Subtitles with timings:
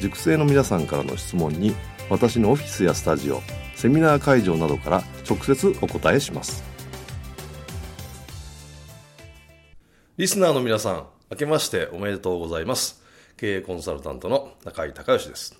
[0.00, 1.74] 塾生の皆さんからの質問に
[2.10, 3.40] 私のオフィスやスタジオ
[3.74, 6.62] セミナー会場などから直接お答えします。
[10.16, 13.02] リスナーの皆さん明けましておめでとうございます。
[13.36, 15.58] 経営コンサルタントの中井隆義です。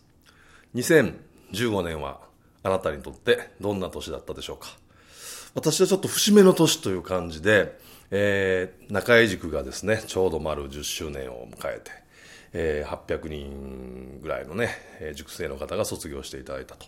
[0.74, 2.20] 2015年は
[2.62, 4.68] あなたにとってどんな年だったでしょうか？
[5.54, 7.78] 私はちょっと節目の年という感じで、
[8.10, 11.90] えー、中井塾がですねちょうど丸10周年を迎えて
[12.54, 16.86] えー、800人ぐらいのね、えー、塾生の方が卒業していただいたと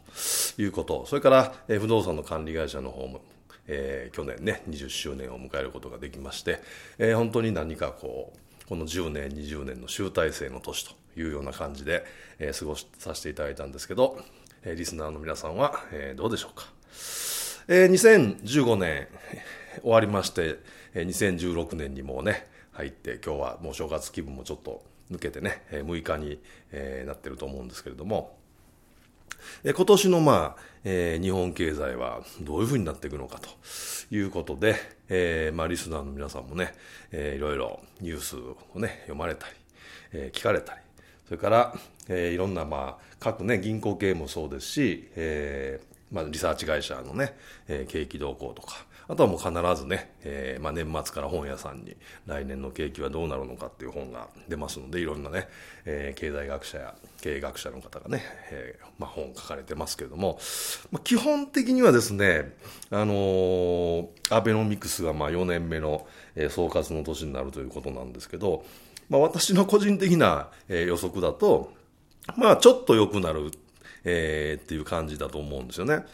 [0.56, 3.20] いうこと、それから、え、不動産の管理会社の方も、
[3.66, 6.60] えー、去年ね、20周年を迎えることができまして、
[6.98, 12.04] えー、本当に何かこう、この10年、20年の集大成の年というような感じで、
[12.38, 14.22] えー、過ごさせていただいたんですけど、
[14.62, 16.66] えー、リスナーの皆さんは、えー、どうでしょうか。
[17.68, 19.08] えー、2015年
[19.82, 20.60] 終わりまして、
[20.94, 26.40] えー、2016年にもうね、入って、今日はもう正月気分もちょっと抜けてね、6日に、
[27.06, 28.36] なってると思うんですけれども、
[29.64, 33.48] 今年のまあ、日本経済はどういうふうになっていくのかと
[34.14, 36.74] いうことで、まあリスナーの皆さんもね、
[37.12, 39.46] いろいろニュースをね、読まれた
[40.12, 40.80] り、聞かれたり、
[41.26, 41.74] それから、
[42.08, 45.08] いろんなまあ各ね、銀行系もそうですし、
[46.10, 47.36] まあリサーチ会社のね、
[47.88, 49.50] 景気動向とか、あとはもう必
[49.80, 51.96] ずね、えー、まあ、年末から本屋さんに
[52.26, 55.48] 来年の景気はどうなるのかっていう本が出ますので、いろんなね、
[55.84, 60.38] えー、経済学者や経営学者の方がね、えー、まあ、本書かれてますけれども、
[60.90, 62.56] まあ、基本的にはですね、
[62.90, 68.64] あの、アベノミクスがまあ4年目の、え総括の年になるということなんですけど、
[69.08, 71.72] まあ、私の個人的な、え予測だと、
[72.36, 73.52] まあ、ちょっと良くなる
[74.08, 76.04] えー、っていう感じだと思うんですよね。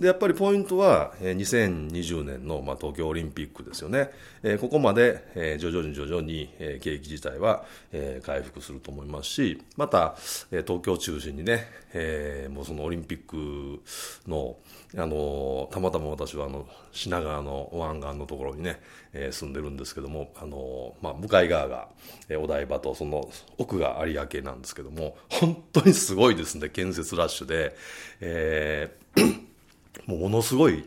[0.00, 4.10] で、やっぱりポイントは、えー、2020年の、まあ、東京オリンピックですよね。
[4.42, 10.16] えー、ここまで、えー、徐々に徐々に、えー、景気自体は、えー、回復すると思いますし、また、
[10.50, 13.82] えー、東京中心にね、えー、もうそのオリンピック
[14.26, 14.56] の、
[14.96, 18.80] あのたまたま私はあの品川の湾岸のところにね、
[19.14, 21.88] えー、住んでるんですけども、あのまあ、向かい側が、
[22.28, 27.76] え、お台場とその奥が有明なんですけども本当にすごいですね建設ラッシュで、
[28.20, 29.42] えー、
[30.06, 30.84] もうものすごい、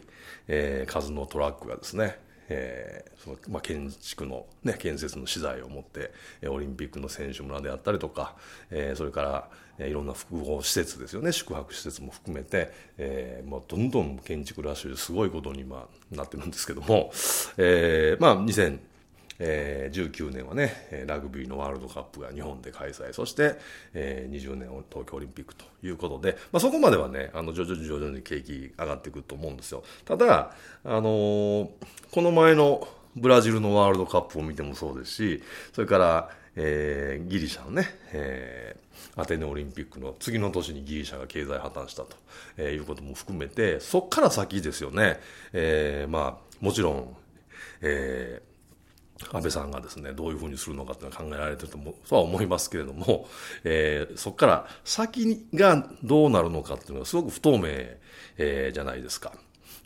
[0.47, 2.19] えー、数のトラックがですね
[2.49, 6.11] えーそのまあ、建築の、ね、建設の資材を持って、
[6.41, 8.35] えー、オリンピックの選手村であったりとか、
[8.69, 11.31] えー、それから、えー、いろんな複合施設ですよね。
[11.31, 17.11] 宿泊施設も含めて、えー、もうどんどん建築ラッシュですごいことに今なってるんですけども、
[17.57, 18.79] えーまあ、2000
[19.39, 23.55] えー、19年はね、ラグビーのワールドカップが日本で開催、そして、
[23.93, 29.83] えー、20年東京オリンピックということで、まあ、そこまではね、あの徐々に徐々に景気上がっていくと思うんですよ。
[30.05, 30.51] ただ、
[30.83, 31.69] あのー、
[32.11, 42.15] この前のブラジルのワールドカップを見てもそうですし、それから、えー、ギリシャのね、えー、アテネオリンピックの次の年にギリシャが経済破綻したと、
[42.57, 45.19] えー、いうことも含めて、そっから先ですよね。
[45.53, 47.15] えー、まあ、もちろん、
[47.81, 48.54] えー、
[49.31, 53.27] 安倍さんがですね、どういうふうにするのかっていうのは考えられてるととは思いますけれども、
[53.63, 57.67] えー、そこから先がどうなるのかっていうのはすごく不透明、
[58.37, 59.33] えー、じゃないですか。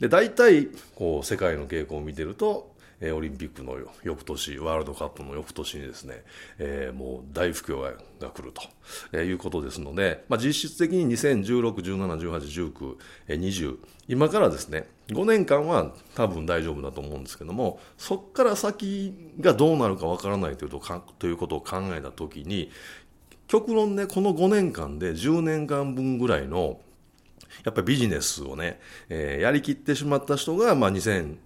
[0.00, 6.22] で、大体、こう、世界の傾向を見てると、えオリンピックの翌年、ワールドカップの翌年にですね、
[6.58, 8.62] え、もう大不況が来ると、
[9.12, 12.96] え、いうことですので、まあ、実質的に2016、17、18、19、
[13.28, 20.80] 20、今からですね、5年間は多分大丈夫だと思うんですけども、そこから先がどうなるかわからないというと
[21.18, 22.70] ということを考えたときに、
[23.48, 26.80] 極論ね、この5年間で10年間分ぐらいの
[27.64, 31.36] やっぱりビジネスをね、えー、やりきってしまった人が、まあ、2000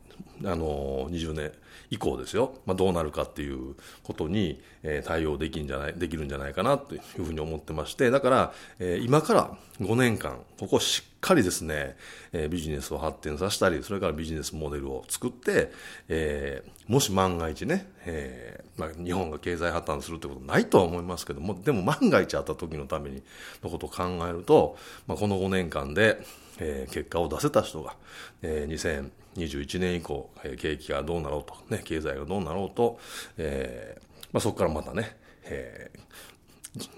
[0.45, 1.53] あの20年
[1.91, 8.11] 以降ですよ、まあ、どうなるかっていうことに、えー、対応できるんじゃないできるんじゃないかなというふうに思ってまして。
[8.11, 11.97] だから、えー、今から5年間ここしっかりですね、
[12.33, 15.73] えー、ビジネスを発展させたりそれからビジネスモデルを作って、
[16.09, 23.23] えー、もし万が一ね、えーまあ、日本が経済破綻するってことないとは思いますけどもでも万が一あった時のために
[23.63, 24.77] のことを考えると、
[25.07, 26.21] まあ、この5年間で、
[26.59, 27.97] えー、結果を出せた人が、
[28.43, 32.99] えー、2021年以降、景気がどうなろうと、ね、経済がどうなろうと、
[33.39, 36.01] えーまあ、そこからまたね、えー、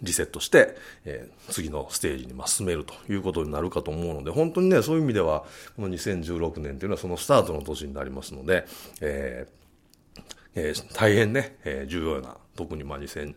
[0.02, 5.44] リセットして、えー、次のステージに進めるということになるかと思うので、本当にね、そういう意味では、
[5.76, 8.66] この2016年というのはそのスタートの年になりますので、
[9.02, 9.46] え
[10.54, 13.34] えー、大変ね、えー、重要な、特にまあ2016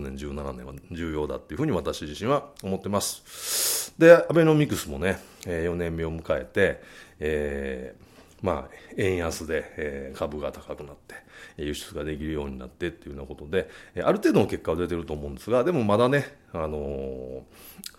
[0.00, 3.92] 年、17年は重要だっていうふうに私自身は思ってます。
[3.98, 6.80] で、アベノミクスもね、えー、4年目を迎えて、
[7.18, 8.05] えー、
[8.46, 11.16] まあ、円安で、え、株が高くなって、
[11.56, 17.42] 輸出ができるようになってっていうようなことで、ある程度の結果は出てると思うんですが、でもまだね、あのー、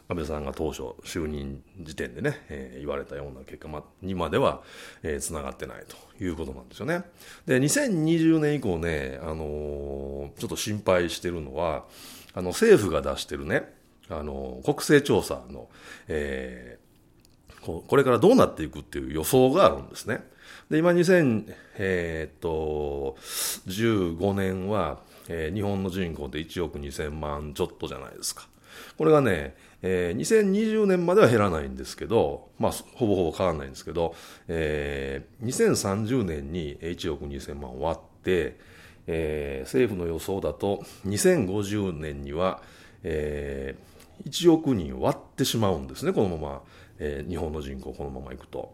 [0.08, 4.64] 安倍さんが当初就任時点でね、えー、言われたような結果にまでは、
[5.04, 7.04] えー、繋がってないということなんですよね。
[7.46, 11.84] で、2020年以降ね、あのー、ちょっと心配してるのは、
[12.34, 13.74] あの、政府が出してるね、
[14.08, 15.68] あの、国勢調査の、
[16.08, 16.87] えー、
[17.88, 20.24] これからどうなっていくっていう予想があるんですね。
[20.70, 23.18] で、今2000、えー、と
[23.68, 25.00] 15年は、
[25.30, 28.48] えー、日本の人口って1億2000万ちょっとじゃないですか。
[28.98, 34.16] これがね、えー、2020年までは減らないんですけど、まあ、ほぼほぼ変わらないんですけど、
[34.48, 38.60] えー、2030年に1億2000万割って、
[39.08, 42.62] えー、政府の予想だと2050年には、
[43.04, 46.62] えー、1億人割ってしまうんですね、このまま、
[47.00, 48.74] えー、日本の人口このままいくと。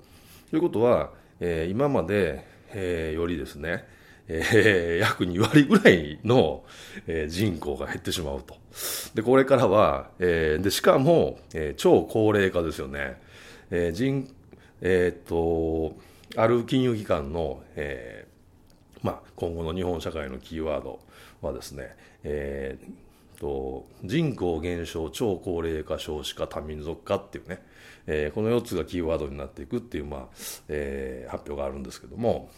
[0.50, 3.86] ということは、えー、今まで、えー、よりですね、
[4.28, 6.64] えー、約2割ぐらいの、
[7.08, 8.56] えー、人口が減ってしまうと。
[9.14, 13.22] で、これからは、えー、で、しかも、えー、超高齢化ですよね。
[13.72, 14.28] えー、人、
[14.81, 15.98] えー、っと、
[16.36, 21.00] ある金融機関の、えー、まあ、今後の日本社会のキーワード
[21.42, 22.88] はですね、えー、
[23.44, 27.62] と人口減少、超高齢化、少子化、多民族化っていうね、
[28.07, 30.28] えー、この4つがキーワードになっていくっていう、まあ
[30.69, 32.50] えー、発表があるんですけども、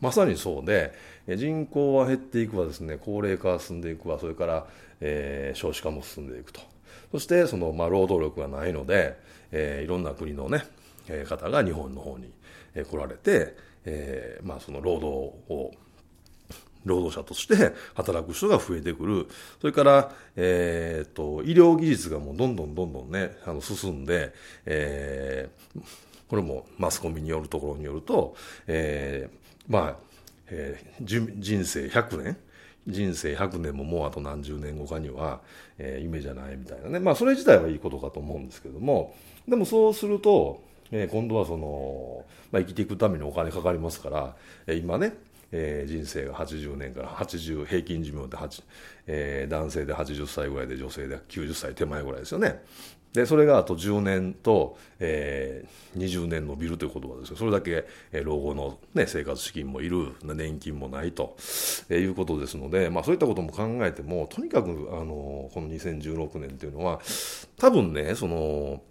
[0.00, 0.92] まさにそうで、
[1.28, 4.66] 人口は減っていくわですね、高齢化は進んでいくわ、それから、
[5.00, 6.60] えー、少子化も進んでいくと。
[7.12, 9.16] そして、その、まあ、労働力がないので、
[9.52, 10.64] えー、いろんな国のね、
[11.08, 12.32] え、方が日本の方に、
[12.74, 13.54] え、来られて、
[13.84, 15.06] えー、まあ、その労働
[15.50, 15.70] を
[16.84, 19.26] 労働者として働く人が増えてくる。
[19.60, 24.32] それから、えっ、と、医療技術がもうどんどんどんどんね、あの、進んで、
[24.66, 25.82] えー、
[26.28, 28.34] これもマスコミによるところによると、
[28.66, 29.96] えー、まあ、
[30.48, 32.36] えー、人生100年
[32.86, 35.40] 人生100年ももうあと何十年後かには、
[35.78, 36.98] えー、夢じゃないみたいなね。
[36.98, 39.14] まあ、それ自体はいいことかと思うんですけども、
[39.46, 44.36] でもそうすると、えー、今度はその、まあ、生きていくためにお金かかりますから、
[44.66, 45.14] えー、今ね、
[45.52, 48.38] えー、人生が80年から80平均寿命で、
[49.06, 52.62] えー、男性で80歳ぐらいで女性で90歳手前ぐらいですよね。
[53.12, 61.36] で、それがあと10年と、えー、20年伸びるということはですね、それだけ、えー、老後の、ね、生活資金もいる、年金もないと、
[61.90, 67.00] えー、いうことですので、まあそういったことも考えても、とにかく、あの、この2016年というのは、
[67.58, 68.82] 多分ね、その、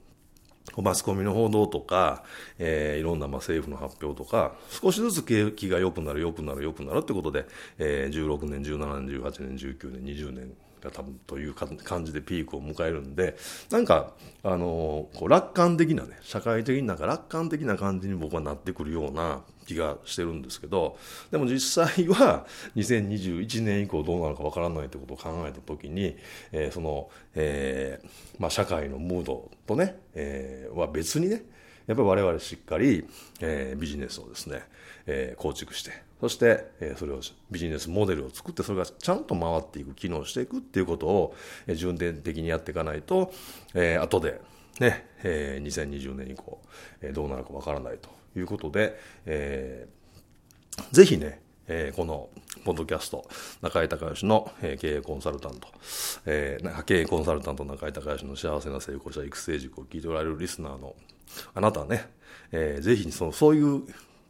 [0.78, 2.24] マスコミの報道とか、
[2.60, 7.46] えー、いろんなまあ政府の発表とか、少しずつ景気が良くなる、良くなる、良くなるってことで、
[7.78, 10.54] えー、16年、17年、18年、19年、20年
[10.90, 13.38] が多分という感じでピークを迎えるんで、
[13.70, 20.98] なんか、あの、こう楽観的なね、社会的になんか楽観的な感じに僕はなってくるような気がしてるんですけど、
[21.32, 22.46] でも実際は
[22.76, 26.18] 2021年以降どうなるかわからないってことを考えたときに、
[26.52, 28.08] えー、その、えー、
[28.40, 31.44] まあ社会のムードとね、えー、は別にね、
[31.92, 33.06] やっぱり我々しっかり、
[33.42, 34.62] えー、ビジネスをですね、
[35.06, 37.20] えー、構築して、そして、えー、それを
[37.52, 41.36] ビジネスモデルを作って、それがちゃんと回っていく、機能していくっていうことを、
[41.68, 43.34] えー、重点的にやっていかないと、
[43.74, 44.40] えー、後で、
[44.80, 46.62] ね、えー、2020年以降、
[47.02, 52.30] えー、どうなるかわからないということで、えー、ぜひね、えー、この、
[52.64, 53.28] ポッドキャスト、
[53.62, 55.68] 中井隆義の、えー、経営コンサルタント、
[56.26, 60.96] えー、経営コンサルタント中井隆義の幸せな成功者育成塾を聞いておられるリスナーの
[61.54, 62.10] あなたはね、
[62.52, 63.84] えー、ぜひそのそういう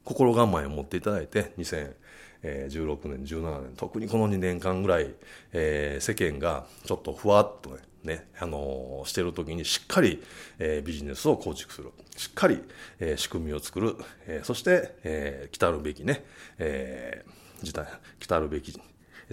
[0.04, 5.14] 心構えを持っていただいて、2016年、17年、特にこの2年間ぐらい、
[5.54, 10.24] えー、世間がちょっとふわっとね、ね、あのー、してる時にしっかり、
[10.58, 11.92] えー、ビジネスを構築する。
[12.18, 12.64] しっかり、
[13.00, 13.96] えー、仕組みを作る。
[14.26, 16.26] えー、そして、えー、来たるべきね、
[16.58, 17.86] えー時代、
[18.20, 18.80] 来たるべき、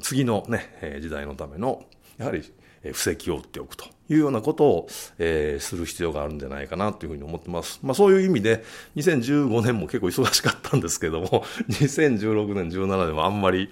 [0.03, 1.85] 次のね、時代のための、
[2.19, 2.43] やはり、
[2.83, 4.89] え布石を打っておくというようなことを、
[5.19, 7.81] えー、する必要があるんじゃないかなというふうに思ってます。
[7.83, 8.65] まあそういう意味で、
[8.97, 13.69] 2015年も結構忙しかったんですけども、 2016年、17年はあんまり、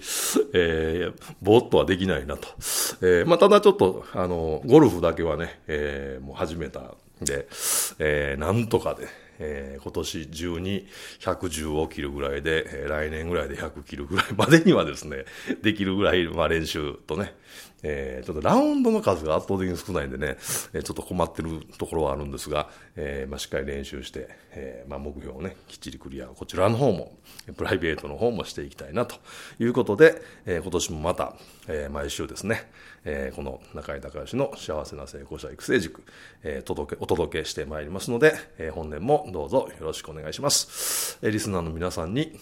[0.53, 2.47] えー、ぼーっとはできないなと。
[3.01, 7.47] えー、まあただちょっと、あの、ゴルフだけはね、えー、もう始めたんで、
[7.99, 9.07] えー、なんとかで、
[9.39, 10.87] えー、今年中に
[11.19, 15.25] 110を切るぐらいで、えー、来年ぐらいで100切るぐらいまでにはですね、
[15.61, 17.35] できるぐらい、まあ練習とね、
[17.89, 20.35] えー、ちょっとラウンドの数が圧倒的に少ないんでね、
[20.73, 27.17] えー、ちょっと困ってるところはあるんですが、えー、まあしっかり練習して、えー、まあ目標をね、きっちりクリア、こちらの方も、
[27.55, 29.15] プライベートの方もしていきたいなと
[29.59, 31.35] いうことで、えー、今年もまた、
[31.67, 32.69] えー、毎週ですね、
[33.05, 36.03] えー、この中井隆義の幸せな成功者育成塾、
[36.43, 41.17] えー、届け、お届けしてまいりますので、えー、本年もどうぞよろしくお願いします。
[41.21, 42.37] えー、リスナーの皆さんに、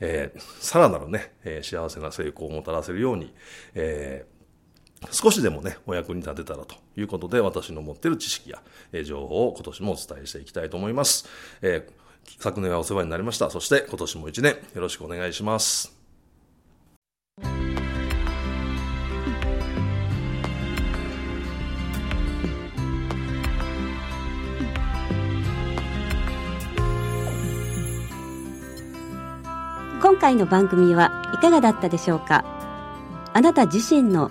[0.00, 3.32] えー、さらなるね、えー、幸せな成功をもたらせるように、
[3.74, 4.39] えー、
[5.10, 11.26] 少しでもね、お役に立てたらということで、私の持っている知識や、え情報を今年もお伝えしていきたいと思います。
[11.62, 11.92] えー、
[12.38, 13.50] 昨年はお世話になりました。
[13.50, 15.96] そして今年も一年よろしくお願いします。
[30.02, 32.44] 今回の番組はいかがだったでしょうか？
[33.32, 34.30] あなた自身の